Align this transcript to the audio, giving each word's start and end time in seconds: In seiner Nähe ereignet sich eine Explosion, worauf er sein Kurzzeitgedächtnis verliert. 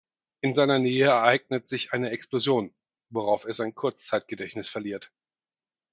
In 0.43 0.55
seiner 0.55 0.79
Nähe 0.79 1.09
ereignet 1.09 1.69
sich 1.69 1.93
eine 1.93 2.09
Explosion, 2.09 2.73
worauf 3.11 3.45
er 3.45 3.53
sein 3.53 3.75
Kurzzeitgedächtnis 3.75 4.67
verliert. 4.67 5.11